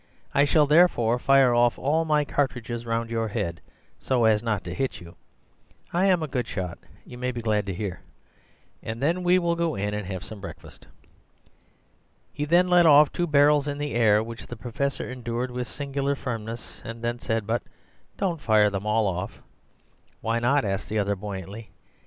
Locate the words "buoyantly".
21.15-21.69